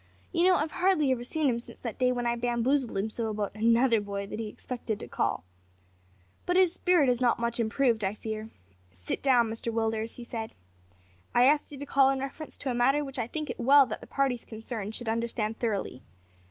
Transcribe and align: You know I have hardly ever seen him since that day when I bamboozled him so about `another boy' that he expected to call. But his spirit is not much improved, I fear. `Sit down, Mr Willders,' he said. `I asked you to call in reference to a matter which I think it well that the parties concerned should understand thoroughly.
You 0.31 0.45
know 0.45 0.55
I 0.55 0.61
have 0.61 0.71
hardly 0.71 1.11
ever 1.11 1.23
seen 1.23 1.47
him 1.47 1.59
since 1.59 1.77
that 1.81 1.99
day 1.99 2.11
when 2.11 2.25
I 2.25 2.35
bamboozled 2.35 2.97
him 2.97 3.07
so 3.11 3.29
about 3.29 3.53
`another 3.53 4.03
boy' 4.03 4.25
that 4.25 4.39
he 4.39 4.47
expected 4.47 4.99
to 4.99 5.07
call. 5.07 5.43
But 6.47 6.55
his 6.55 6.73
spirit 6.73 7.07
is 7.07 7.21
not 7.21 7.37
much 7.37 7.59
improved, 7.59 8.03
I 8.03 8.15
fear. 8.15 8.49
`Sit 8.91 9.21
down, 9.21 9.47
Mr 9.47 9.71
Willders,' 9.71 10.15
he 10.15 10.23
said. 10.23 10.55
`I 11.35 11.45
asked 11.47 11.71
you 11.71 11.77
to 11.77 11.85
call 11.85 12.09
in 12.09 12.17
reference 12.17 12.57
to 12.57 12.71
a 12.71 12.73
matter 12.73 13.05
which 13.05 13.19
I 13.19 13.27
think 13.27 13.51
it 13.51 13.59
well 13.59 13.85
that 13.85 14.01
the 14.01 14.07
parties 14.07 14.43
concerned 14.43 14.95
should 14.95 15.07
understand 15.07 15.59
thoroughly. 15.59 16.01